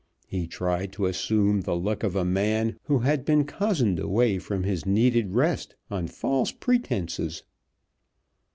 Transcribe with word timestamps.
He 0.25 0.47
tried 0.47 0.91
to 0.93 1.05
assume 1.05 1.61
the 1.61 1.75
look 1.75 2.01
of 2.01 2.15
a 2.15 2.25
man 2.25 2.79
who 2.85 3.01
had 3.05 3.23
been 3.23 3.45
cozened 3.45 3.99
away 3.99 4.39
from 4.39 4.63
his 4.63 4.83
needed 4.83 5.35
rest 5.35 5.75
on 5.91 6.07
false 6.07 6.51
pretences. 6.51 7.43